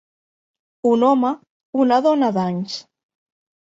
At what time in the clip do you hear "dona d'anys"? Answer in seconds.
2.09-2.85